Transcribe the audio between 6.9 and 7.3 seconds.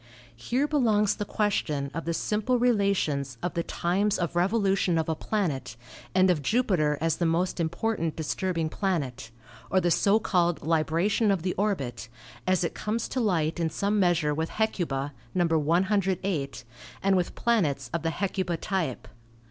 as the